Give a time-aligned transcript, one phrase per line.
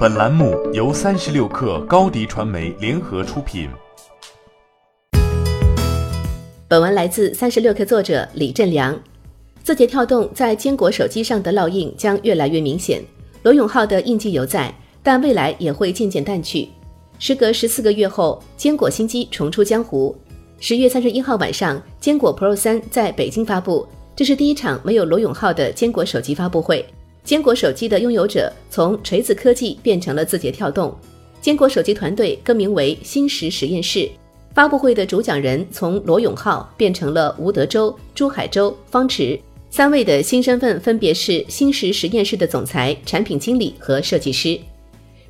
[0.00, 3.68] 本栏目由三十六氪高低传媒联合出品。
[6.66, 8.98] 本文来自三十六氪作者李振良。
[9.62, 13.02] 字节跳动在坚果手机上的烙印将越来越明显，
[13.42, 16.66] 罗永浩的印记犹在，但未来也会渐渐淡去。
[17.18, 20.16] 时隔十四个月后，坚果新机重出江湖。
[20.60, 23.86] 十月三十一号晚上，坚果 Pro 三在北京发布，
[24.16, 26.86] 这是第一场没有罗永浩的坚果手机发布会。
[27.30, 30.92] 坚果手机的拥有者从锤子科技变成了字节跳动，
[31.40, 34.10] 坚果手机团队更名为新石实验室。
[34.52, 39.38] 发布会的主讲人从罗永浩变成了吴德州、朱海洲、方池
[39.70, 44.58] 三位的新身份，分别是新石实验室的总裁、产品经理和设计师。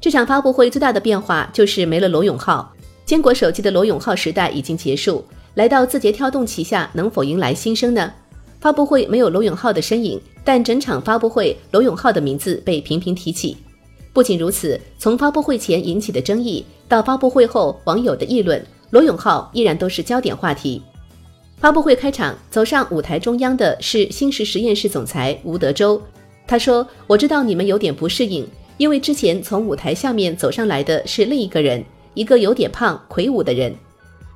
[0.00, 2.72] 这场发布会最大的变化就是没了罗永浩，
[3.04, 5.22] 坚果手机的罗永浩时代已经结束，
[5.52, 8.10] 来到字节跳动旗下，能否迎来新生呢？
[8.60, 13.56] 发布会没有罗永浩的身影，但整场发布会罗永浩的名字被频频提起。
[14.12, 20.82] 不仅如此，从发布会前引起的争议到发布会后网友的议论，罗永浩依然都是焦点话题。
[21.58, 26.00] 发布会开场，走上舞台中央的是新石实验室总裁吴德州。
[26.46, 33.74] 他说：“我知道你们有点不适应，因为之前从舞台下面走上来的是另一个人，一个有点胖、魁梧的人。”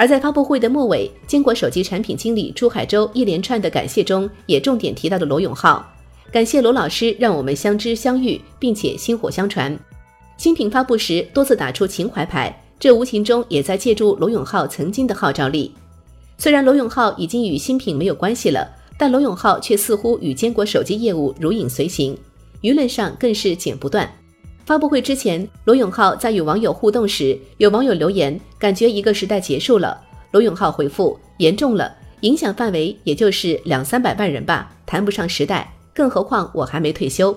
[0.00, 5.86] 而在发布会的末尾，坚果手机产品经理朱海洲一连串的感谢中，也重点提到了罗永浩，
[6.32, 9.78] 感谢罗老师让我们相知相遇，并且薪火相传。
[10.38, 15.70] 新品发布时多次打出情怀牌，这无形中也在借助罗永浩曾经的号召力。
[16.38, 22.16] 虽然罗永浩已经与新品没有关系了，但罗永浩却似乎与坚果手机业务如影随形，
[22.62, 24.10] 舆论上更是剪不断。
[24.70, 30.00] 发布会之前，罗永浩在与网友互动时，有网友留言，感觉一个时代结束了。
[30.30, 35.68] 罗永浩回复：严重了，影响范围也就是两三百万人吧，谈不上时代。
[35.92, 37.36] 更何况我还没退休。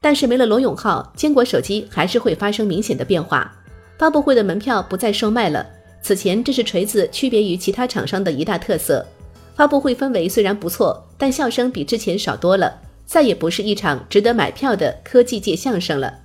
[0.00, 3.54] 但是没了罗永浩，坚果手机还是会发生明显的变化。
[3.98, 5.66] 发布会的门票不再售卖了，
[6.00, 9.06] 此前这是锤子区别于其他厂商的一大特色。
[9.54, 12.72] 发布会氛围虽然不错，但笑声比之前少多了，
[13.04, 16.20] 再也不是一场值得买票的科技界相声了。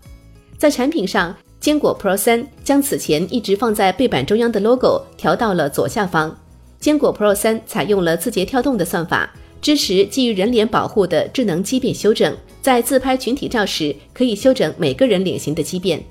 [0.58, 6.36] 在产品上，坚果 Pro 三将此前一直放在背板中央的 logo 调到了左下方。
[6.80, 9.32] 坚果 Pro 三采用了字节跳动的算法，
[9.62, 16.04] 支持基于人脸保护的智能畸变修正，在自拍群体照时可以修整每个人脸型的畸变。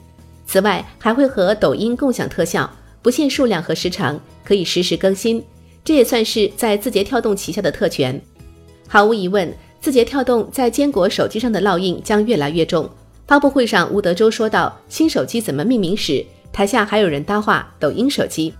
[0.46, 2.70] 此外，还会和抖音共享特效，
[3.02, 5.42] 不限数量和时长，可以实时更新。
[5.84, 8.20] 这也算是在字节跳动旗下的特权。
[8.86, 12.88] 毫无疑问，字节跳动在坚果手机上的烙印将越来越重。
[13.26, 18.54] 发布会上，吴德州说到新手机怎么命名时，台下还有人搭话：“抖音手机。”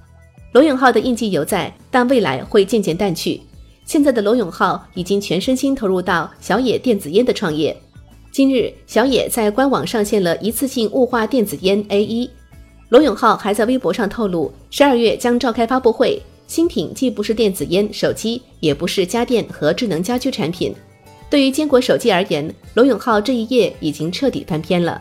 [0.53, 3.41] 罗永浩的印记犹在，但未来会渐渐淡去。
[3.85, 7.77] 现在的罗永浩已经全身心投入到小野电子烟的创业。
[8.33, 12.29] 今日，小野在官网上线了一次性雾化电子烟 A 一。
[12.89, 20.75] 罗永浩还在微博上透露，十二月将召开发布会，新品既不是电子烟手机，也不是家电和智能家居产品。
[21.29, 25.01] 对于坚果手机而言，罗永浩这一页已经彻底翻篇了。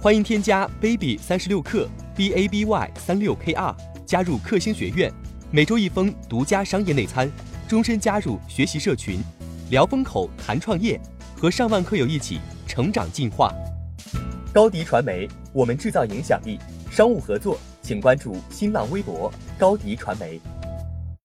[0.00, 1.86] 欢迎添加 baby 三十六克
[2.16, 3.76] b a b y 三六 k r
[4.06, 5.12] 加入克星学院，
[5.50, 7.30] 每周一封独家商业内参，
[7.68, 9.18] 终身加入学习社群，
[9.70, 10.98] 聊风口谈创业，
[11.36, 13.52] 和上万课友一起成长进化。
[14.54, 16.58] 高迪传媒，我们制造影响力。
[16.90, 20.40] 商务合作，请关注新浪微博高迪传媒。